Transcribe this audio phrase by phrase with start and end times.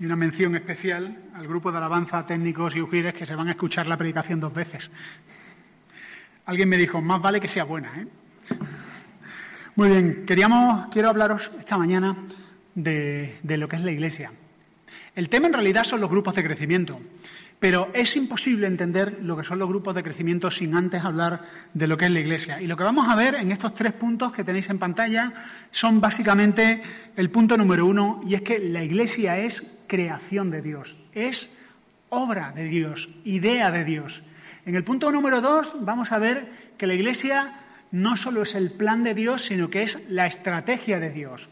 [0.00, 3.52] Y una mención especial al grupo de alabanza técnicos y ujires que se van a
[3.52, 4.90] escuchar la predicación dos veces.
[6.46, 7.92] Alguien me dijo, más vale que sea buena.
[8.00, 8.06] ¿eh?
[9.76, 12.16] Muy bien, queríamos, quiero hablaros esta mañana
[12.74, 14.32] de, de lo que es la Iglesia.
[15.14, 17.00] El tema en realidad son los grupos de crecimiento.
[17.60, 21.86] Pero es imposible entender lo que son los grupos de crecimiento sin antes hablar de
[21.86, 22.60] lo que es la Iglesia.
[22.60, 25.32] Y lo que vamos a ver en estos tres puntos que tenéis en pantalla
[25.70, 26.82] son básicamente
[27.16, 29.62] el punto número uno, y es que la Iglesia es
[29.94, 31.50] creación de Dios, es
[32.08, 34.22] obra de Dios, idea de Dios.
[34.66, 37.60] En el punto número dos vamos a ver que la Iglesia
[37.92, 41.48] no solo es el plan de Dios, sino que es la estrategia de Dios.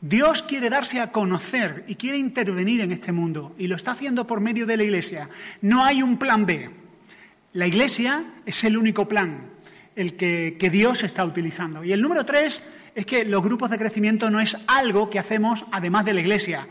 [0.00, 4.26] Dios quiere darse a conocer y quiere intervenir en este mundo y lo está haciendo
[4.26, 5.28] por medio de la Iglesia.
[5.60, 6.70] No hay un plan B.
[7.52, 9.50] La Iglesia es el único plan,
[9.94, 11.84] el que, que, Dios está utilizando.
[11.84, 12.62] Y el número tres
[12.94, 16.66] es que los grupos de crecimiento no es algo que hacemos además de la Iglesia.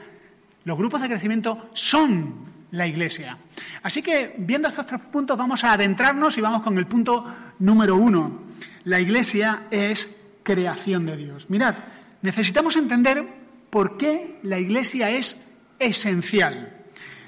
[0.63, 3.37] Los grupos de crecimiento son la Iglesia.
[3.83, 7.25] Así que, viendo estos tres puntos, vamos a adentrarnos y vamos con el punto
[7.59, 8.41] número uno.
[8.85, 10.09] La Iglesia es
[10.43, 11.49] creación de Dios.
[11.49, 11.75] Mirad,
[12.21, 13.27] necesitamos entender
[13.69, 15.41] por qué la Iglesia es
[15.79, 16.77] esencial.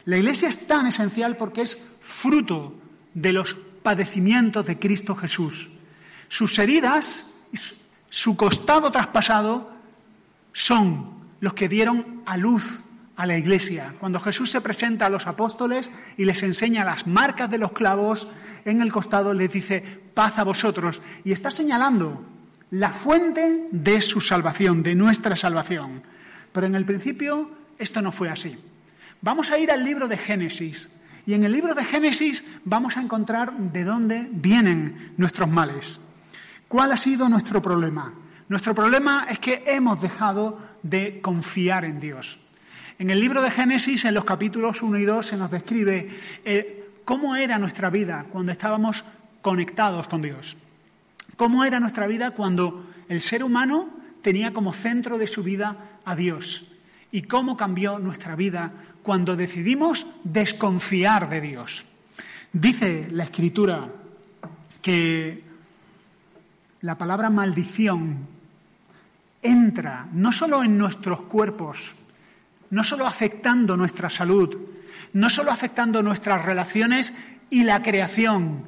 [0.05, 2.75] La Iglesia es tan esencial porque es fruto
[3.13, 5.69] de los padecimientos de Cristo Jesús.
[6.27, 7.27] Sus heridas,
[8.09, 9.71] su costado traspasado,
[10.53, 12.79] son los que dieron a luz
[13.15, 13.95] a la iglesia.
[13.99, 18.27] Cuando Jesús se presenta a los apóstoles y les enseña las marcas de los clavos
[18.65, 19.83] en el costado, les dice,
[20.13, 21.01] paz a vosotros.
[21.23, 22.23] Y está señalando
[22.71, 26.01] la fuente de su salvación, de nuestra salvación.
[26.51, 28.57] Pero en el principio esto no fue así.
[29.21, 30.89] Vamos a ir al libro de Génesis.
[31.25, 35.99] Y en el libro de Génesis vamos a encontrar de dónde vienen nuestros males.
[36.67, 38.13] ¿Cuál ha sido nuestro problema?
[38.49, 42.39] Nuestro problema es que hemos dejado de confiar en Dios.
[42.99, 46.09] En el libro de Génesis, en los capítulos 1 y 2, se nos describe
[46.45, 49.03] eh, cómo era nuestra vida cuando estábamos
[49.41, 50.55] conectados con Dios.
[51.35, 53.89] ¿Cómo era nuestra vida cuando el ser humano
[54.21, 56.65] tenía como centro de su vida a Dios?
[57.11, 58.71] ¿Y cómo cambió nuestra vida
[59.01, 61.85] cuando decidimos desconfiar de Dios?
[62.51, 63.89] Dice la Escritura
[64.81, 65.43] que
[66.81, 68.27] la palabra maldición
[69.41, 71.95] entra no solo en nuestros cuerpos,
[72.73, 74.57] no solo afectando nuestra salud,
[75.13, 77.13] no solo afectando nuestras relaciones
[77.51, 78.63] y la creación,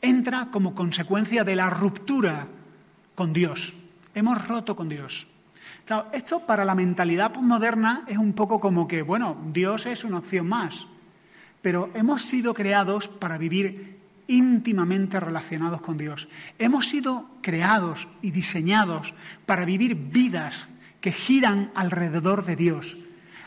[0.00, 2.46] entra como consecuencia de la ruptura
[3.16, 3.74] con Dios.
[4.14, 5.26] Hemos roto con Dios.
[6.12, 10.48] Esto para la mentalidad moderna es un poco como que, bueno, Dios es una opción
[10.48, 10.86] más,
[11.62, 13.98] pero hemos sido creados para vivir
[14.28, 16.28] íntimamente relacionados con Dios.
[16.60, 19.14] Hemos sido creados y diseñados
[19.46, 20.68] para vivir vidas
[21.00, 22.96] que giran alrededor de Dios.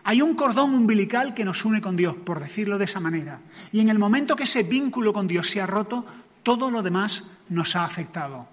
[0.03, 3.39] Hay un cordón umbilical que nos une con Dios, por decirlo de esa manera.
[3.71, 6.05] Y en el momento que ese vínculo con Dios se ha roto,
[6.43, 8.47] todo lo demás nos ha afectado.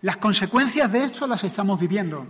[0.00, 2.26] Las consecuencias de esto las estamos viviendo.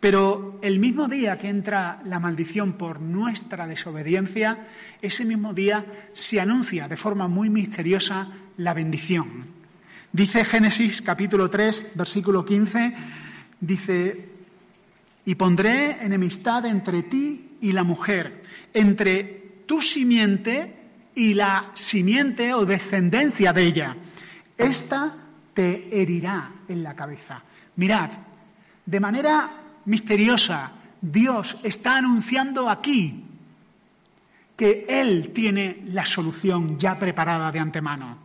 [0.00, 4.66] Pero el mismo día que entra la maldición por nuestra desobediencia,
[5.00, 9.46] ese mismo día se anuncia de forma muy misteriosa la bendición.
[10.12, 12.94] Dice Génesis capítulo 3, versículo 15,
[13.60, 14.31] dice,
[15.24, 18.42] y pondré enemistad entre ti y la mujer,
[18.74, 20.76] entre tu simiente
[21.14, 23.96] y la simiente o descendencia de ella.
[24.56, 25.14] Esta
[25.54, 27.42] te herirá en la cabeza.
[27.76, 28.10] Mirad,
[28.84, 29.50] de manera
[29.84, 33.24] misteriosa, Dios está anunciando aquí
[34.56, 38.18] que Él tiene la solución ya preparada de antemano,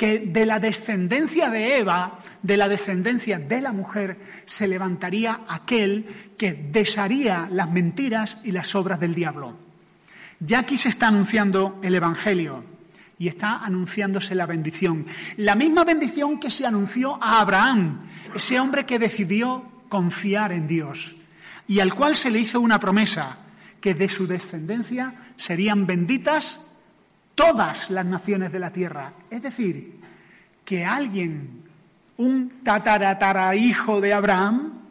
[0.00, 6.32] que de la descendencia de Eva, de la descendencia de la mujer, se levantaría aquel
[6.38, 9.58] que desharía las mentiras y las obras del diablo.
[10.38, 12.64] Ya aquí se está anunciando el Evangelio
[13.18, 15.04] y está anunciándose la bendición.
[15.36, 21.14] La misma bendición que se anunció a Abraham, ese hombre que decidió confiar en Dios
[21.68, 23.36] y al cual se le hizo una promesa,
[23.82, 26.62] que de su descendencia serían benditas
[27.40, 29.14] todas las naciones de la tierra.
[29.30, 29.94] Es decir,
[30.62, 31.62] que alguien,
[32.18, 34.82] un tataratara hijo de Abraham,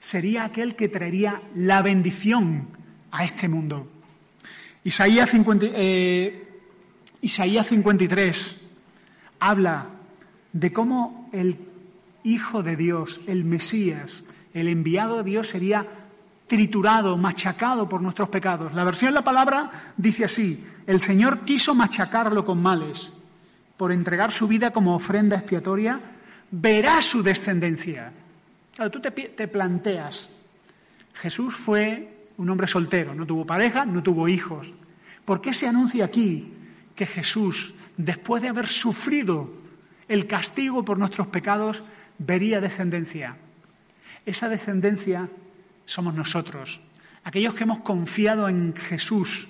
[0.00, 2.68] sería aquel que traería la bendición
[3.10, 3.88] a este mundo.
[4.84, 6.48] Isaías, eh,
[7.20, 8.56] Isaías 53
[9.40, 9.86] habla
[10.52, 11.58] de cómo el
[12.24, 14.24] Hijo de Dios, el Mesías,
[14.54, 15.86] el enviado de Dios sería
[16.46, 18.72] triturado, machacado por nuestros pecados.
[18.72, 23.12] La versión de la palabra dice así, el Señor quiso machacarlo con males
[23.76, 26.00] por entregar su vida como ofrenda expiatoria,
[26.50, 28.12] verá su descendencia.
[28.74, 30.30] Claro, tú te, te planteas,
[31.14, 34.72] Jesús fue un hombre soltero, no tuvo pareja, no tuvo hijos.
[35.24, 36.52] ¿Por qué se anuncia aquí
[36.94, 39.50] que Jesús, después de haber sufrido
[40.08, 41.82] el castigo por nuestros pecados,
[42.18, 43.36] vería descendencia?
[44.24, 45.28] Esa descendencia
[45.86, 46.80] somos nosotros,
[47.24, 49.48] aquellos que hemos confiado en Jesús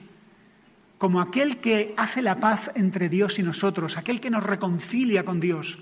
[0.98, 5.40] como aquel que hace la paz entre Dios y nosotros, aquel que nos reconcilia con
[5.40, 5.78] Dios.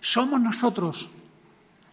[0.00, 1.10] Somos nosotros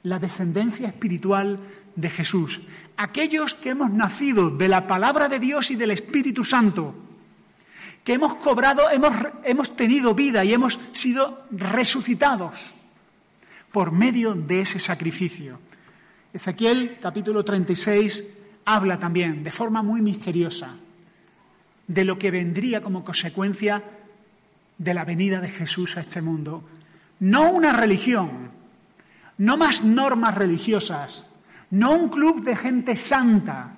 [0.04, 1.60] la descendencia espiritual
[1.96, 2.62] de Jesús,
[2.96, 6.96] aquellos que hemos nacido de la palabra de Dios y del Espíritu Santo,
[8.04, 12.74] que hemos cobrado, hemos, hemos tenido vida y hemos sido resucitados
[13.72, 15.60] por medio de ese sacrificio.
[16.34, 18.24] Ezequiel capítulo 36
[18.64, 20.76] habla también de forma muy misteriosa
[21.88, 23.84] de lo que vendría como consecuencia
[24.78, 26.64] de la venida de Jesús a este mundo.
[27.20, 28.50] No una religión,
[29.40, 31.26] no más normas religiosas,
[31.72, 33.76] no un club de gente santa,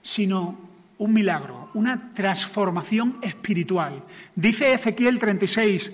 [0.00, 0.58] sino
[0.98, 4.04] un milagro, una transformación espiritual.
[4.36, 5.92] Dice Ezequiel 36,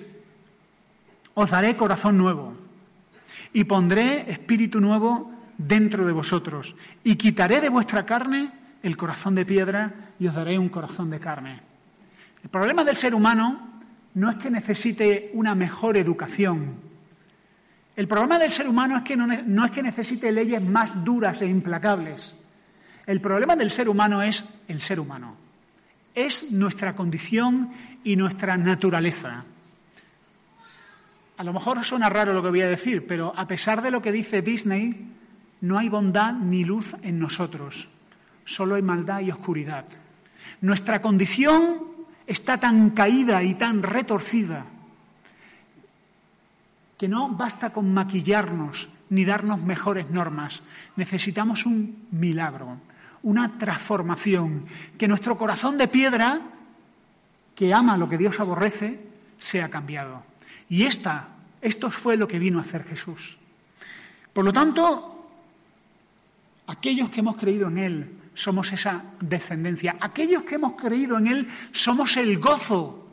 [1.33, 2.53] os daré corazón nuevo
[3.55, 6.75] y pondré espíritu nuevo dentro de vosotros,
[7.05, 11.21] y quitaré de vuestra carne el corazón de piedra y os daré un corazón de
[11.21, 11.61] carne.
[12.43, 13.81] El problema del ser humano
[14.15, 16.77] no es que necesite una mejor educación.
[17.97, 21.43] El problema del ser humano es que no, no es que necesite leyes más duras
[21.43, 22.37] e implacables.
[23.07, 25.37] El problema del ser humano es el ser humano.
[26.15, 27.73] Es nuestra condición
[28.05, 29.45] y nuestra naturaleza.
[31.39, 34.01] A lo mejor suena raro lo que voy a decir, pero a pesar de lo
[34.01, 35.13] que dice Disney,
[35.61, 37.89] no hay bondad ni luz en nosotros,
[38.45, 39.85] solo hay maldad y oscuridad.
[40.61, 41.83] Nuestra condición
[42.27, 44.67] está tan caída y tan retorcida
[46.99, 50.63] que no basta con maquillarnos ni darnos mejores normas.
[50.97, 52.79] Necesitamos un milagro,
[53.23, 54.67] una transformación,
[54.99, 56.41] que nuestro corazón de piedra,
[57.55, 59.01] que ama lo que Dios aborrece,
[59.39, 60.25] sea cambiado.
[60.69, 61.29] Y esta,
[61.61, 63.39] esto fue lo que vino a hacer Jesús.
[64.33, 65.16] Por lo tanto,
[66.67, 69.97] Aquellos que hemos creído en Él somos esa descendencia.
[70.01, 73.07] Aquellos que hemos creído en Él somos el gozo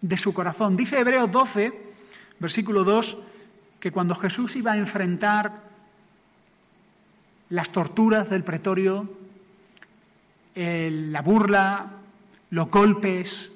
[0.00, 0.76] de su corazón.
[0.76, 1.72] Dice Hebreos 12,
[2.38, 3.16] versículo 2,
[3.80, 5.62] que cuando Jesús iba a enfrentar
[7.48, 9.10] las torturas del pretorio,
[10.54, 11.92] la burla,
[12.50, 13.52] los golpes,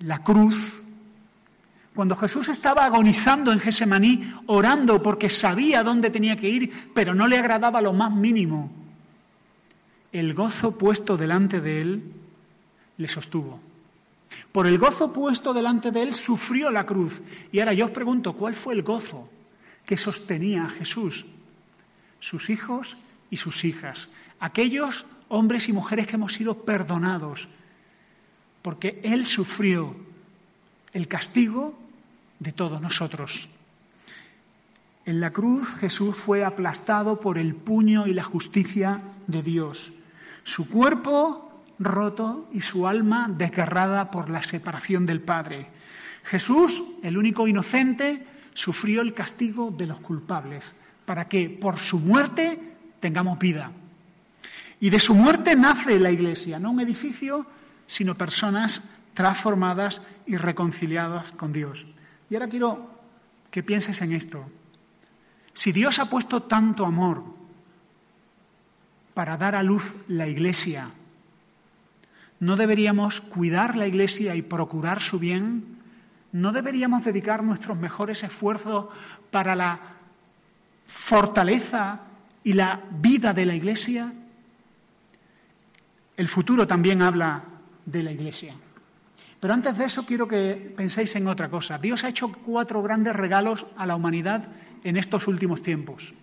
[0.00, 0.82] la cruz,
[1.96, 7.26] cuando Jesús estaba agonizando en Gesemaní, orando porque sabía dónde tenía que ir, pero no
[7.26, 8.70] le agradaba lo más mínimo,
[10.12, 12.12] el gozo puesto delante de él
[12.98, 13.58] le sostuvo.
[14.52, 17.22] Por el gozo puesto delante de él sufrió la cruz.
[17.50, 19.30] Y ahora yo os pregunto, ¿cuál fue el gozo
[19.86, 21.24] que sostenía a Jesús?
[22.20, 22.98] Sus hijos
[23.30, 24.08] y sus hijas.
[24.38, 27.48] Aquellos hombres y mujeres que hemos sido perdonados.
[28.60, 29.96] Porque Él sufrió
[30.92, 31.85] el castigo
[32.38, 33.48] de todos nosotros.
[35.04, 39.92] En la cruz Jesús fue aplastado por el puño y la justicia de Dios.
[40.42, 45.68] Su cuerpo roto y su alma desgarrada por la separación del Padre.
[46.24, 50.74] Jesús, el único inocente, sufrió el castigo de los culpables
[51.04, 52.58] para que por su muerte
[52.98, 53.70] tengamos vida.
[54.80, 57.46] Y de su muerte nace la Iglesia, no un edificio,
[57.86, 58.82] sino personas
[59.14, 61.86] transformadas y reconciliadas con Dios.
[62.28, 62.90] Y ahora quiero
[63.50, 64.44] que pienses en esto.
[65.52, 67.24] Si Dios ha puesto tanto amor
[69.14, 70.90] para dar a luz la iglesia,
[72.40, 75.78] ¿no deberíamos cuidar la iglesia y procurar su bien?
[76.32, 78.86] ¿No deberíamos dedicar nuestros mejores esfuerzos
[79.30, 79.80] para la
[80.86, 82.00] fortaleza
[82.44, 84.12] y la vida de la iglesia?
[86.16, 87.42] El futuro también habla
[87.86, 88.54] de la iglesia.
[89.40, 91.78] Pero antes de eso quiero que penséis en otra cosa.
[91.78, 94.48] Dios ha hecho cuatro grandes regalos a la humanidad
[94.82, 96.14] en estos últimos tiempos.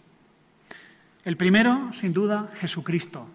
[1.24, 3.28] El primero, sin duda, Jesucristo,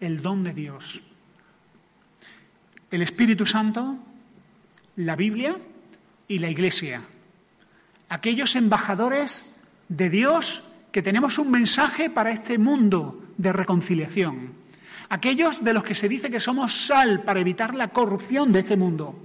[0.00, 1.00] el don de Dios.
[2.90, 3.96] El Espíritu Santo,
[4.96, 5.56] la Biblia
[6.28, 7.02] y la Iglesia.
[8.08, 9.46] Aquellos embajadores
[9.88, 14.52] de Dios que tenemos un mensaje para este mundo de reconciliación.
[15.08, 18.76] Aquellos de los que se dice que somos sal para evitar la corrupción de este
[18.76, 19.22] mundo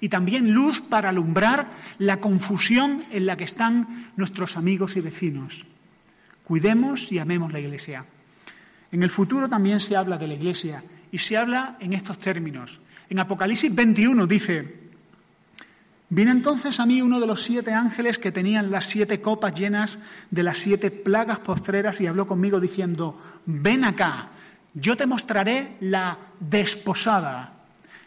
[0.00, 5.64] y también luz para alumbrar la confusión en la que están nuestros amigos y vecinos.
[6.44, 8.04] Cuidemos y amemos la Iglesia.
[8.90, 12.80] En el futuro también se habla de la Iglesia y se habla en estos términos.
[13.08, 14.82] En Apocalipsis 21 dice,
[16.14, 19.98] Vino entonces a mí uno de los siete ángeles que tenían las siete copas llenas
[20.30, 24.28] de las siete plagas postreras y habló conmigo diciendo, ven acá,
[24.74, 27.52] yo te mostraré la desposada,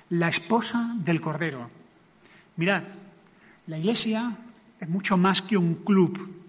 [0.10, 1.70] la esposa del Cordero.
[2.58, 2.84] Mirad,
[3.68, 4.38] la Iglesia
[4.80, 6.44] es mucho más que un club.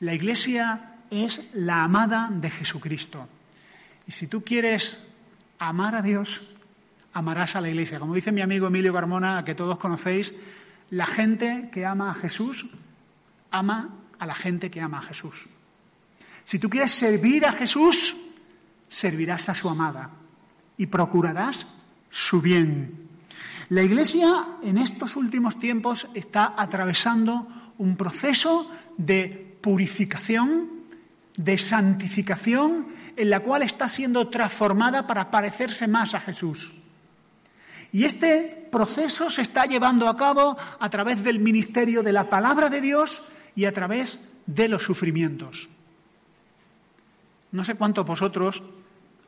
[0.00, 3.28] La Iglesia es la amada de Jesucristo.
[4.06, 5.02] Y si tú quieres
[5.58, 6.42] amar a Dios,
[7.12, 7.98] amarás a la Iglesia.
[7.98, 10.34] Como dice mi amigo Emilio Carmona, que todos conocéis,
[10.90, 12.66] la gente que ama a Jesús
[13.50, 15.48] ama a la gente que ama a Jesús.
[16.44, 18.16] Si tú quieres servir a Jesús,
[18.88, 20.10] servirás a su amada
[20.76, 21.66] y procurarás
[22.10, 23.08] su bien.
[23.68, 30.70] La Iglesia en estos últimos tiempos está atravesando un proceso de purificación,
[31.36, 36.74] de santificación, en la cual está siendo transformada para parecerse más a Jesús.
[37.92, 42.68] Y este proceso se está llevando a cabo a través del ministerio de la palabra
[42.68, 43.22] de Dios
[43.54, 45.68] y a través de los sufrimientos.
[47.52, 48.62] No sé cuántos vosotros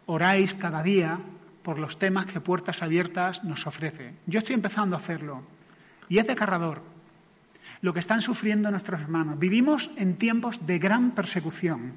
[0.08, 1.20] oráis cada día
[1.62, 4.14] por los temas que Puertas Abiertas nos ofrece.
[4.26, 5.42] Yo estoy empezando a hacerlo
[6.08, 6.82] y es desgarrador
[7.82, 9.38] lo que están sufriendo nuestros hermanos.
[9.38, 11.92] Vivimos en tiempos de gran persecución.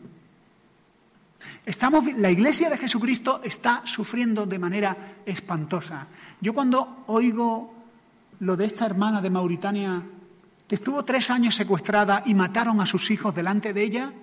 [1.65, 6.08] Estamos, la Iglesia de Jesucristo está sufriendo de manera espantosa.
[6.41, 7.74] Yo cuando oigo
[8.41, 10.03] lo de esta hermana de Mauritania
[10.68, 14.13] que estuvo tres años secuestrada y mataron a sus hijos delante de ella,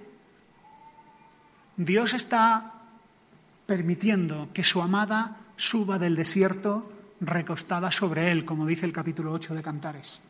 [1.77, 2.78] Dios está
[3.69, 9.55] permitiendo que su amada suba del desierto recostada sobre él, como dice el capítulo 8
[9.55, 10.23] de Cantares.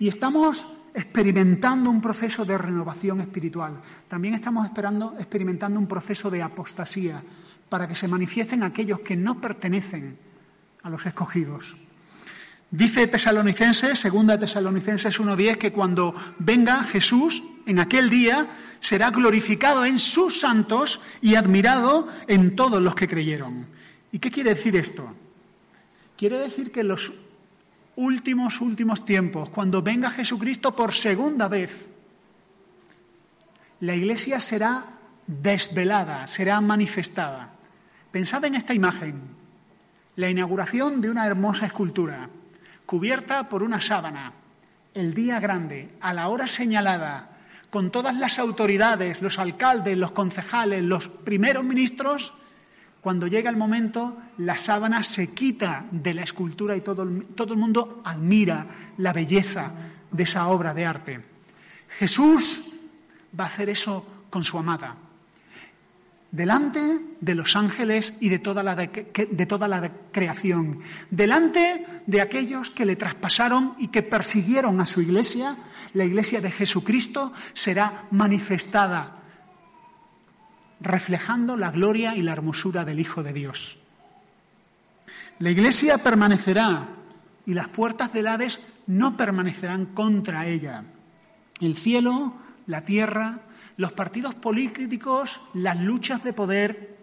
[0.00, 3.80] Y estamos experimentando un proceso de renovación espiritual.
[4.08, 7.22] También estamos esperando, experimentando un proceso de apostasía
[7.68, 10.18] para que se manifiesten aquellos que no pertenecen
[10.82, 11.76] a los escogidos.
[12.70, 18.48] Dice Tesalonicenses, segunda Tesalonicenses 1.10, que cuando venga Jesús, en aquel día,
[18.78, 23.66] será glorificado en sus santos y admirado en todos los que creyeron.
[24.12, 25.16] ¿Y qué quiere decir esto?
[26.16, 27.12] Quiere decir que en los
[27.96, 31.88] últimos, últimos tiempos, cuando venga Jesucristo por segunda vez,
[33.80, 34.84] la iglesia será
[35.26, 37.50] desvelada, será manifestada.
[38.12, 39.22] Pensad en esta imagen,
[40.14, 42.28] la inauguración de una hermosa escultura
[42.90, 44.32] cubierta por una sábana,
[44.94, 47.38] el día grande, a la hora señalada,
[47.70, 52.32] con todas las autoridades, los alcaldes, los concejales, los primeros ministros,
[53.00, 57.54] cuando llega el momento, la sábana se quita de la escultura y todo el, todo
[57.54, 58.66] el mundo admira
[58.96, 59.70] la belleza
[60.10, 61.20] de esa obra de arte.
[61.96, 62.64] Jesús
[63.38, 64.96] va a hacer eso con su amada
[66.32, 72.70] delante de los ángeles y de toda, la de, toda la creación, delante de aquellos
[72.70, 75.56] que le traspasaron y que persiguieron a su iglesia,
[75.92, 79.16] la iglesia de Jesucristo será manifestada,
[80.80, 83.78] reflejando la gloria y la hermosura del Hijo de Dios.
[85.40, 86.88] La iglesia permanecerá
[87.46, 90.84] y las puertas del Hades no permanecerán contra ella.
[91.60, 92.34] El cielo,
[92.66, 93.40] la tierra,
[93.80, 96.98] los partidos políticos, las luchas de poder,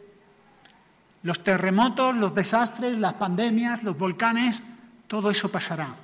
[1.24, 4.62] los terremotos, los desastres, las pandemias, los volcanes,
[5.08, 5.96] todo eso pasará.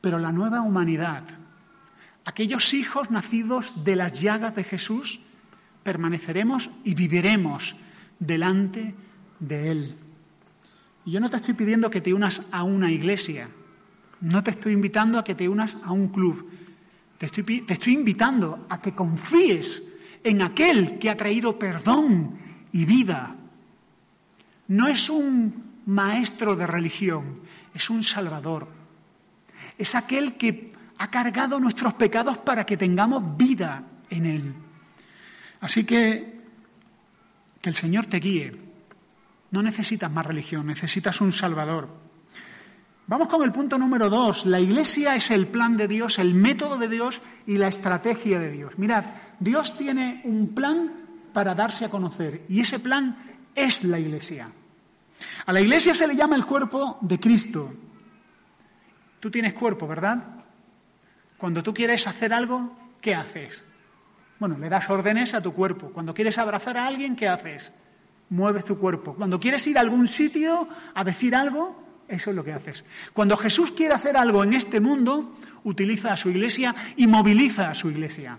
[0.00, 1.24] Pero la nueva humanidad,
[2.24, 5.20] aquellos hijos nacidos de las llagas de Jesús,
[5.82, 7.76] permaneceremos y viviremos
[8.18, 8.94] delante
[9.40, 9.96] de Él.
[11.04, 13.50] Y yo no te estoy pidiendo que te unas a una iglesia,
[14.22, 16.48] no te estoy invitando a que te unas a un club,
[17.28, 19.82] te estoy, invitando a que confíes
[20.24, 22.36] en aquel que ha traído perdón
[22.72, 23.36] y vida.
[24.66, 27.40] No es un maestro de religión,
[27.74, 28.66] es un salvador.
[29.78, 34.54] Es aquel que ha cargado nuestros pecados para que tengamos vida en él.
[35.60, 36.40] Así que
[37.60, 38.52] que el Señor te guíe.
[39.52, 42.01] No necesitas más religión, necesitas un salvador.
[43.06, 44.46] Vamos con el punto número dos.
[44.46, 48.50] La iglesia es el plan de Dios, el método de Dios y la estrategia de
[48.50, 48.78] Dios.
[48.78, 49.04] Mirad,
[49.40, 50.92] Dios tiene un plan
[51.32, 53.16] para darse a conocer y ese plan
[53.54, 54.50] es la iglesia.
[55.46, 57.72] A la iglesia se le llama el cuerpo de Cristo.
[59.20, 60.18] Tú tienes cuerpo, ¿verdad?
[61.38, 63.62] Cuando tú quieres hacer algo, ¿qué haces?
[64.38, 65.90] Bueno, le das órdenes a tu cuerpo.
[65.90, 67.72] Cuando quieres abrazar a alguien, ¿qué haces?
[68.32, 69.14] mueves tu cuerpo.
[69.14, 72.84] Cuando quieres ir a algún sitio a decir algo, eso es lo que haces.
[73.12, 77.74] Cuando Jesús quiere hacer algo en este mundo, utiliza a su iglesia y moviliza a
[77.74, 78.38] su iglesia.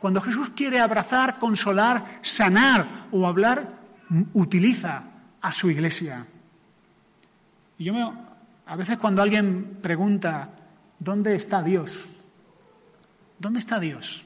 [0.00, 3.80] Cuando Jesús quiere abrazar, consolar, sanar o hablar,
[4.34, 5.04] utiliza
[5.40, 6.26] a su iglesia.
[7.78, 8.12] Y yo me,
[8.66, 10.50] a veces cuando alguien pregunta,
[10.98, 12.08] ¿dónde está Dios?
[13.38, 14.24] ¿Dónde está Dios?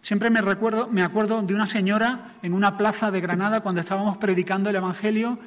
[0.00, 4.16] Siempre me, recuerdo, me acuerdo de una señora en una plaza de Granada cuando estábamos
[4.16, 5.38] predicando el Evangelio.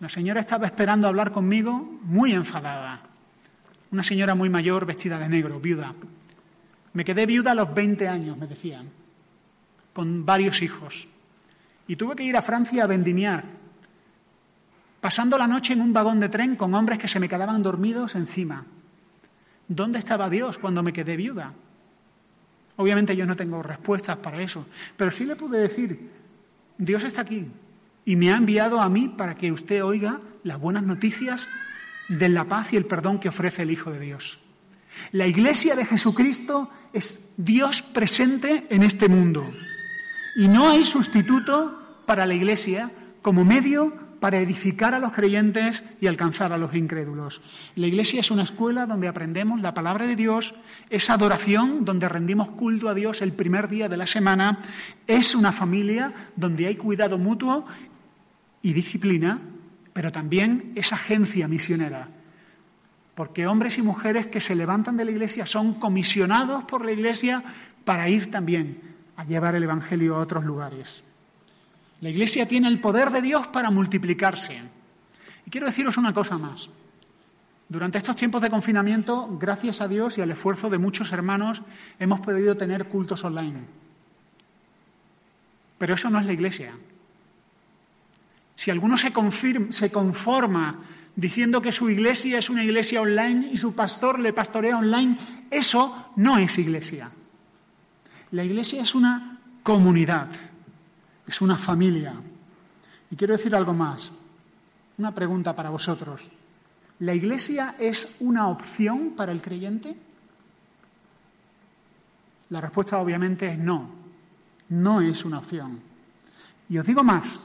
[0.00, 3.02] La señora estaba esperando hablar conmigo muy enfadada.
[3.92, 5.94] Una señora muy mayor, vestida de negro, viuda.
[6.94, 8.88] Me quedé viuda a los 20 años, me decían,
[9.92, 11.06] con varios hijos.
[11.86, 13.44] Y tuve que ir a Francia a vendimiar,
[15.02, 18.14] pasando la noche en un vagón de tren con hombres que se me quedaban dormidos
[18.14, 18.64] encima.
[19.68, 21.52] ¿Dónde estaba Dios cuando me quedé viuda?
[22.76, 24.66] Obviamente yo no tengo respuestas para eso,
[24.96, 26.10] pero sí le pude decir,
[26.78, 27.46] Dios está aquí
[28.04, 31.46] y me ha enviado a mí para que usted oiga las buenas noticias
[32.08, 34.38] de la paz y el perdón que ofrece el Hijo de Dios.
[35.12, 39.46] La iglesia de Jesucristo es Dios presente en este mundo
[40.36, 42.90] y no hay sustituto para la iglesia
[43.22, 47.40] como medio para edificar a los creyentes y alcanzar a los incrédulos.
[47.74, 50.54] La iglesia es una escuela donde aprendemos la palabra de Dios,
[50.90, 54.60] es adoración donde rendimos culto a Dios el primer día de la semana,
[55.06, 57.64] es una familia donde hay cuidado mutuo
[58.62, 59.40] y disciplina,
[59.92, 62.08] pero también es agencia misionera.
[63.14, 67.42] Porque hombres y mujeres que se levantan de la iglesia son comisionados por la iglesia
[67.84, 68.80] para ir también
[69.16, 71.02] a llevar el Evangelio a otros lugares.
[72.00, 74.62] La Iglesia tiene el poder de Dios para multiplicarse.
[75.44, 76.70] Y quiero deciros una cosa más.
[77.68, 81.62] Durante estos tiempos de confinamiento, gracias a Dios y al esfuerzo de muchos hermanos,
[81.98, 83.60] hemos podido tener cultos online.
[85.76, 86.74] Pero eso no es la Iglesia.
[88.60, 89.10] Si alguno se,
[89.70, 90.80] se conforma
[91.16, 95.16] diciendo que su iglesia es una iglesia online y su pastor le pastorea online,
[95.50, 97.10] eso no es iglesia.
[98.32, 100.28] La iglesia es una comunidad
[101.30, 102.14] es una familia.
[103.10, 104.12] Y quiero decir algo más,
[104.98, 106.28] una pregunta para vosotros.
[106.98, 109.96] ¿La iglesia es una opción para el creyente?
[112.50, 113.90] La respuesta obviamente es no,
[114.70, 115.80] no es una opción.
[116.68, 117.38] Y os digo más,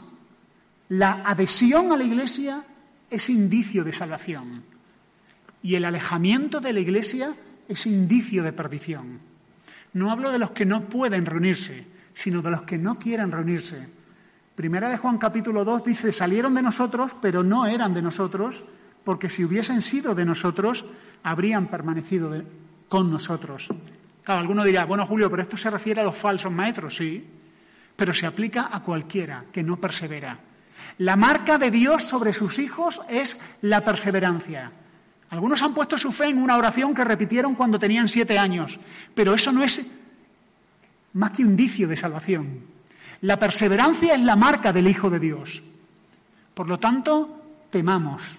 [0.90, 2.64] la adhesión a la iglesia
[3.10, 4.64] es indicio de salvación
[5.64, 7.36] y el alejamiento de la iglesia
[7.68, 9.20] es indicio de perdición.
[9.94, 13.88] No hablo de los que no pueden reunirse, sino de los que no quieren reunirse.
[14.54, 18.64] Primera de Juan capítulo 2 dice, salieron de nosotros, pero no eran de nosotros,
[19.04, 20.86] porque si hubiesen sido de nosotros,
[21.24, 22.32] habrían permanecido
[22.88, 23.70] con nosotros.
[24.24, 27.26] Claro, alguno dirá, bueno, Julio, pero esto se refiere a los falsos maestros, sí,
[27.96, 30.40] pero se aplica a cualquiera que no persevera.
[30.98, 34.72] La marca de Dios sobre sus hijos es la perseverancia.
[35.30, 38.80] Algunos han puesto su fe en una oración que repitieron cuando tenían siete años,
[39.14, 39.86] pero eso no es
[41.14, 42.62] más que un indicio de salvación.
[43.22, 45.64] La perseverancia es la marca del Hijo de Dios.
[46.54, 48.38] Por lo tanto, temamos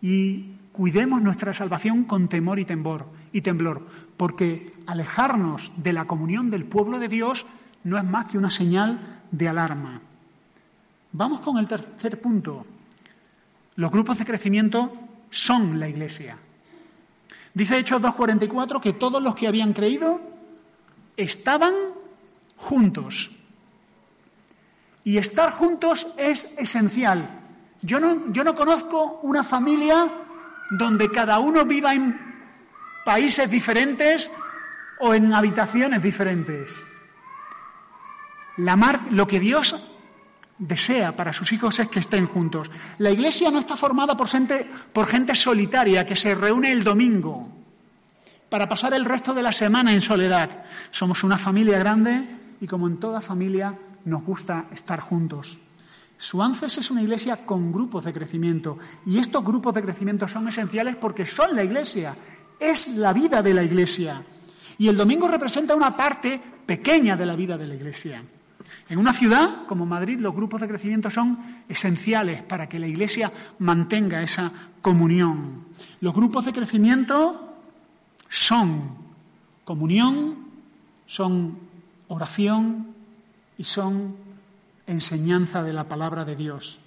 [0.00, 6.50] y cuidemos nuestra salvación con temor y temor y temblor, porque alejarnos de la comunión
[6.50, 7.46] del pueblo de Dios
[7.82, 10.00] no es más que una señal de alarma.
[11.12, 12.64] Vamos con el tercer punto.
[13.76, 14.92] Los grupos de crecimiento
[15.30, 16.38] son la Iglesia.
[17.52, 20.20] Dice Hechos 2.44 que todos los que habían creído
[21.16, 21.74] estaban
[22.56, 23.30] juntos.
[25.04, 27.40] Y estar juntos es esencial.
[27.82, 30.10] Yo no, yo no conozco una familia
[30.70, 32.18] donde cada uno viva en
[33.04, 34.30] países diferentes
[35.00, 36.74] o en habitaciones diferentes.
[38.56, 39.91] La mar, lo que Dios
[40.62, 42.70] desea para sus hijos es que estén juntos.
[42.98, 47.48] La iglesia no está formada por gente, por gente solitaria que se reúne el domingo
[48.48, 50.64] para pasar el resto de la semana en soledad.
[50.90, 55.58] Somos una familia grande y como en toda familia nos gusta estar juntos.
[56.16, 60.94] Suances es una iglesia con grupos de crecimiento y estos grupos de crecimiento son esenciales
[60.96, 62.14] porque son la iglesia,
[62.60, 64.22] es la vida de la iglesia.
[64.78, 68.22] Y el domingo representa una parte pequeña de la vida de la iglesia.
[68.88, 73.32] En una ciudad como Madrid los grupos de crecimiento son esenciales para que la iglesia
[73.58, 75.66] mantenga esa comunión.
[76.00, 77.56] Los grupos de crecimiento
[78.28, 78.96] son
[79.64, 80.48] comunión,
[81.06, 81.58] son
[82.08, 82.94] oración
[83.58, 84.16] y son
[84.86, 86.78] enseñanza de la palabra de Dios.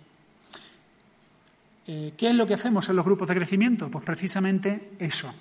[1.87, 3.89] Eh, ¿Qué es lo que hacemos en los grupos de crecimiento?
[3.89, 5.31] Pues precisamente eso.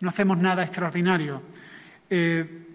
[0.00, 1.42] No hacemos nada extraordinario.
[2.10, 2.66] Eh,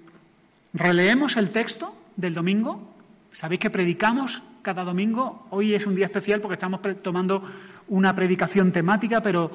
[0.73, 2.97] releemos el texto del domingo,
[3.37, 5.45] ¿Sabéis que predicamos cada domingo?
[5.51, 7.43] Hoy es un día especial porque estamos tomando
[7.87, 9.51] una predicación temática, pero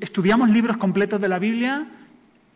[0.00, 1.86] estudiamos libros completos de la Biblia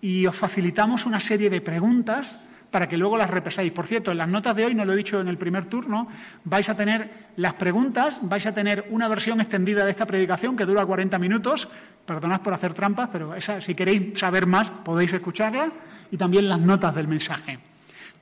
[0.00, 3.70] y os facilitamos una serie de preguntas para que luego las repasáis.
[3.70, 6.08] Por cierto, en las notas de hoy, no lo he dicho en el primer turno,
[6.42, 10.66] vais a tener las preguntas, vais a tener una versión extendida de esta predicación que
[10.66, 11.68] dura 40 minutos.
[12.04, 15.70] Perdonad por hacer trampas, pero esa, si queréis saber más podéis escucharla
[16.10, 17.60] y también las notas del mensaje.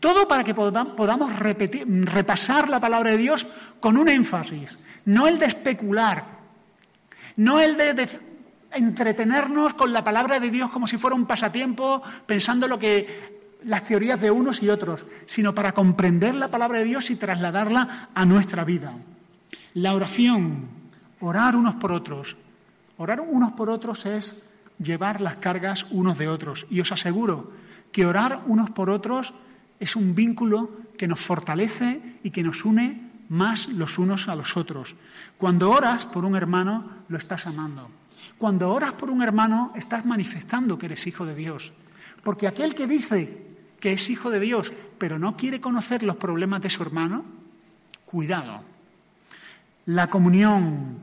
[0.04, 3.46] Todo para que podamos repasar la palabra de Dios
[3.80, 6.26] con un énfasis, no el de especular,
[7.36, 8.20] no el de
[8.72, 13.84] entretenernos con la palabra de Dios como si fuera un pasatiempo, pensando lo que las
[13.84, 18.26] teorías de unos y otros, sino para comprender la palabra de Dios y trasladarla a
[18.26, 18.92] nuestra vida.
[19.72, 20.68] La oración,
[21.20, 22.36] orar unos por otros.
[22.98, 24.36] Orar unos por otros es
[24.78, 26.66] llevar las cargas unos de otros.
[26.68, 27.52] Y os aseguro
[27.90, 29.32] que orar unos por otros
[29.84, 34.56] es un vínculo que nos fortalece y que nos une más los unos a los
[34.56, 34.94] otros.
[35.36, 37.90] Cuando oras por un hermano, lo estás amando.
[38.38, 41.74] Cuando oras por un hermano, estás manifestando que eres hijo de Dios.
[42.22, 43.46] Porque aquel que dice
[43.78, 47.26] que es hijo de Dios, pero no quiere conocer los problemas de su hermano,
[48.06, 48.62] cuidado.
[49.84, 50.96] La comunión,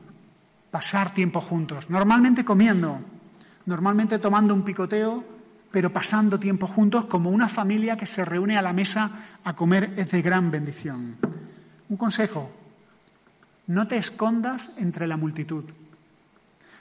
[0.72, 2.98] pasar tiempo juntos, normalmente comiendo,
[3.64, 5.31] normalmente tomando un picoteo,
[5.72, 9.94] pero pasando tiempo juntos como una familia que se reúne a la mesa a comer
[9.96, 11.16] es de gran bendición.
[11.88, 12.50] Un consejo,
[13.66, 15.64] no te escondas entre la multitud.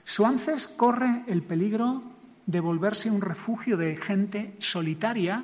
[0.04, 2.04] Suances corre el peligro
[2.46, 5.44] de volverse un refugio de gente solitaria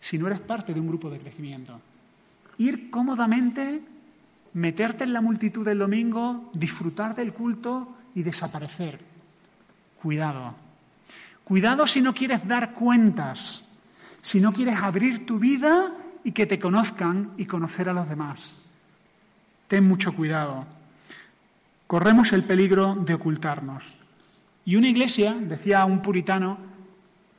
[0.00, 1.78] si no eres parte de un grupo de crecimiento.
[2.56, 3.82] Ir cómodamente,
[4.54, 8.98] meterte en la multitud del domingo, disfrutar del culto y desaparecer.
[10.00, 10.71] Cuidado.
[11.44, 13.64] Cuidado si no quieres dar cuentas,
[14.20, 15.92] si no quieres abrir tu vida
[16.24, 18.56] y que te conozcan y conocer a los demás.
[19.68, 20.66] Ten mucho cuidado
[21.92, 23.98] corremos el peligro de ocultarnos.
[24.64, 26.56] Y una iglesia, decía un puritano,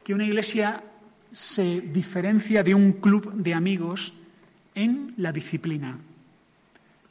[0.04, 0.84] que una iglesia
[1.32, 4.13] se diferencia de un club de amigos
[4.76, 5.98] en la disciplina.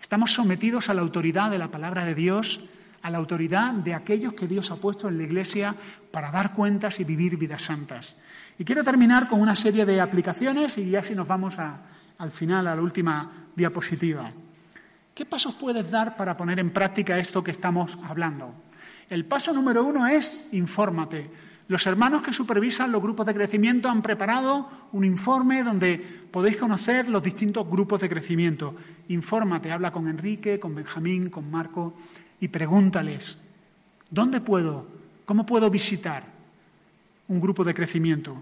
[0.00, 2.60] Estamos sometidos a la autoridad de la palabra de Dios,
[3.02, 5.74] a la autoridad de aquellos que Dios ha puesto en la iglesia
[6.10, 8.16] para dar cuentas y vivir vidas santas.
[8.58, 12.66] Y quiero terminar con una serie de aplicaciones y ya si nos vamos al final,
[12.66, 14.30] a la última diapositiva.
[15.14, 18.54] ¿Qué pasos puedes dar para poner en práctica esto que estamos hablando?
[19.10, 21.30] El paso número uno es infórmate.
[21.68, 25.96] Los hermanos que supervisan los grupos de crecimiento han preparado un informe donde
[26.30, 28.74] podéis conocer los distintos grupos de crecimiento.
[29.08, 31.94] Infórmate, habla con Enrique, con Benjamín, con Marco
[32.42, 33.38] y pregúntales,
[34.10, 34.84] ¿dónde puedo?
[35.26, 36.24] ¿Cómo puedo visitar
[37.28, 38.36] un grupo de crecimiento?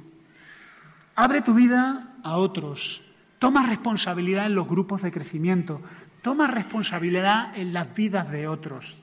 [1.16, 3.02] Abre tu vida a otros.
[3.38, 5.82] Toma responsabilidad en los grupos de crecimiento.
[6.22, 8.96] Toma responsabilidad en las vidas de otros.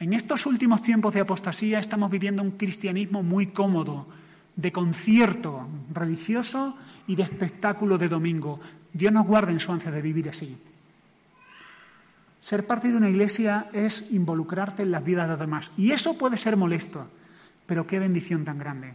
[0.00, 4.08] En estos últimos tiempos de apostasía estamos viviendo un cristianismo muy cómodo,
[4.56, 8.58] de concierto religioso y de espectáculo de domingo.
[8.92, 10.58] Dios nos guarde en su ansia de vivir así.
[12.46, 15.72] Ser parte de una iglesia es involucrarte en las vidas de los demás.
[15.76, 17.08] Y eso puede ser molesto,
[17.66, 18.94] pero qué bendición tan grande.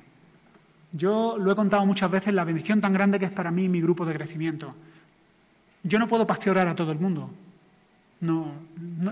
[0.94, 3.82] Yo lo he contado muchas veces, la bendición tan grande que es para mí mi
[3.82, 4.74] grupo de crecimiento.
[5.84, 7.30] Yo no puedo pastorear a todo el mundo,
[8.22, 8.54] no,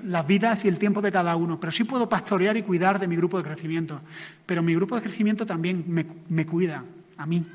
[0.06, 3.10] las vidas y el tiempo de cada uno, pero sí puedo pastorear y cuidar de
[3.10, 4.00] mi grupo de crecimiento.
[4.46, 6.86] Pero mi grupo de crecimiento también me, me cuida
[7.18, 7.46] a mí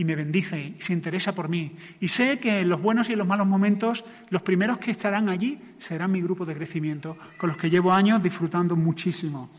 [0.00, 1.76] y me bendice y se interesa por mí.
[2.00, 5.28] Y sé que en los buenos y en los malos momentos, los primeros que estarán
[5.28, 9.50] allí serán mi grupo de crecimiento, con los que llevo años disfrutando muchísimo.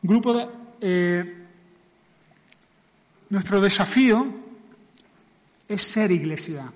[0.00, 0.48] Grupo de,
[0.82, 1.46] eh,
[3.30, 4.24] nuestro desafío
[5.66, 6.72] es ser iglesia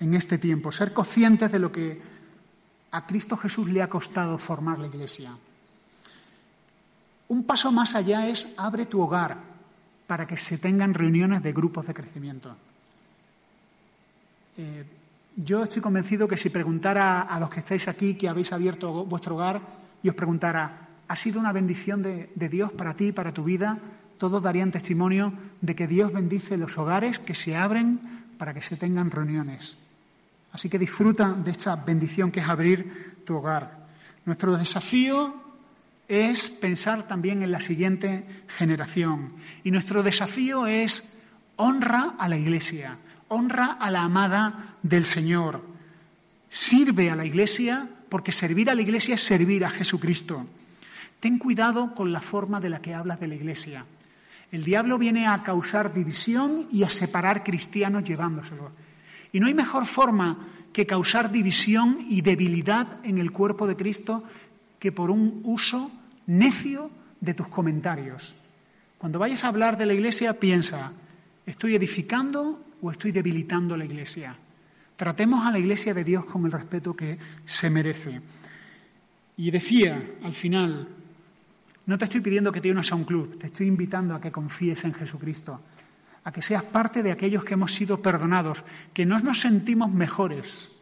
[0.00, 2.00] en este tiempo, ser conscientes de lo que
[2.90, 5.36] a Cristo Jesús le ha costado formar la Iglesia.
[7.28, 9.55] Un paso más allá es abre tu hogar
[10.06, 12.56] para que se tengan reuniones de grupos de crecimiento.
[14.56, 14.84] Eh,
[15.36, 19.34] yo estoy convencido que si preguntara a los que estáis aquí, que habéis abierto vuestro
[19.34, 19.60] hogar,
[20.02, 23.78] y os preguntara, ¿ha sido una bendición de, de Dios para ti, para tu vida?
[24.18, 28.76] Todos darían testimonio de que Dios bendice los hogares que se abren para que se
[28.76, 29.76] tengan reuniones.
[30.52, 33.86] Así que disfruta de esta bendición que es abrir tu hogar.
[34.24, 35.45] Nuestro desafío
[36.08, 38.24] es pensar también en la siguiente
[38.58, 39.34] generación.
[39.64, 41.04] Y nuestro desafío es
[41.56, 45.64] honra a la Iglesia, honra a la amada del Señor.
[46.48, 50.46] Sirve a la Iglesia porque servir a la Iglesia es servir a Jesucristo.
[51.20, 53.84] Ten cuidado con la forma de la que hablas de la Iglesia.
[54.52, 58.70] El diablo viene a causar división y a separar cristianos llevándoselos.
[59.32, 60.38] Y no hay mejor forma
[60.72, 64.22] que causar división y debilidad en el cuerpo de Cristo
[64.78, 65.90] que por un uso
[66.26, 68.36] necio de tus comentarios.
[68.98, 70.92] Cuando vayas a hablar de la iglesia, piensa,
[71.44, 74.36] ¿estoy edificando o estoy debilitando la iglesia?
[74.96, 78.20] Tratemos a la iglesia de Dios con el respeto que se merece.
[79.36, 80.88] Y decía al final,
[81.84, 84.32] no te estoy pidiendo que te unas a un club, te estoy invitando a que
[84.32, 85.60] confíes en Jesucristo,
[86.24, 90.72] a que seas parte de aquellos que hemos sido perdonados, que no nos sentimos mejores,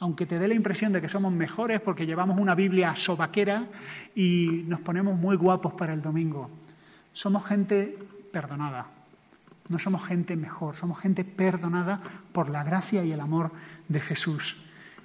[0.00, 3.66] aunque te dé la impresión de que somos mejores porque llevamos una Biblia sobaquera
[4.14, 6.50] y nos ponemos muy guapos para el domingo.
[7.12, 7.96] Somos gente
[8.32, 8.86] perdonada,
[9.68, 12.00] no somos gente mejor, somos gente perdonada
[12.32, 13.52] por la gracia y el amor
[13.88, 14.56] de Jesús.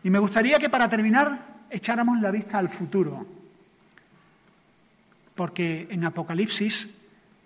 [0.03, 3.27] Y me gustaría que para terminar echáramos la vista al futuro,
[5.35, 6.89] porque en Apocalipsis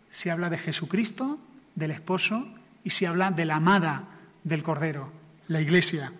[0.09, 1.37] se habla de Jesucristo,
[1.75, 2.47] del esposo,
[2.83, 4.03] y se habla de la amada
[4.43, 5.11] del Cordero,
[5.47, 6.11] la Iglesia.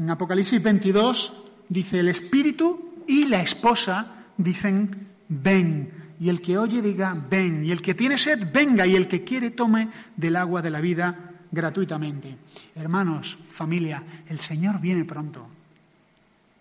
[0.00, 1.34] En Apocalipsis 22
[1.68, 5.90] dice, el Espíritu y la esposa dicen, ven.
[6.18, 7.66] Y el que oye diga, ven.
[7.66, 8.86] Y el que tiene sed, venga.
[8.86, 12.34] Y el que quiere, tome del agua de la vida gratuitamente.
[12.74, 15.46] Hermanos, familia, el Señor viene pronto.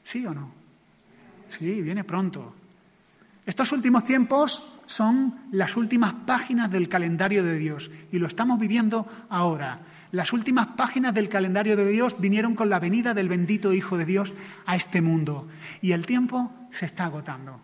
[0.03, 0.51] ¿Sí o no?
[1.47, 2.53] Sí, viene pronto.
[3.45, 9.07] Estos últimos tiempos son las últimas páginas del calendario de Dios y lo estamos viviendo
[9.29, 9.79] ahora.
[10.11, 14.05] Las últimas páginas del calendario de Dios vinieron con la venida del bendito Hijo de
[14.05, 14.33] Dios
[14.65, 15.47] a este mundo
[15.83, 17.61] y el tiempo se está agotando.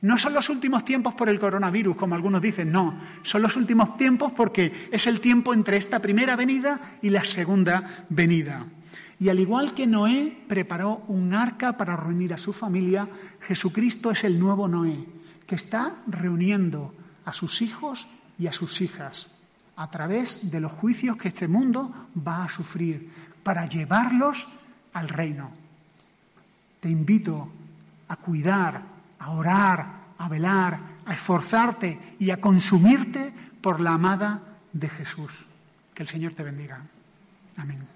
[0.00, 3.96] No son los últimos tiempos por el coronavirus, como algunos dicen, no, son los últimos
[3.96, 8.66] tiempos porque es el tiempo entre esta primera venida y la segunda venida.
[9.20, 13.08] Y al igual que Noé preparó un arca para reunir a su familia,
[13.42, 15.06] Jesucristo es el nuevo Noé,
[15.46, 16.92] que está reuniendo
[17.24, 19.30] a sus hijos y a sus hijas
[19.76, 23.10] a través de los juicios que este mundo va a sufrir
[23.42, 24.48] para llevarlos
[24.92, 25.50] al reino.
[26.80, 27.48] Te invito
[28.08, 28.82] a cuidar,
[29.18, 29.86] a orar,
[30.18, 35.46] a velar, a esforzarte y a consumirte por la amada de Jesús.
[35.94, 36.80] Que el Señor te bendiga.
[37.56, 37.95] Amén.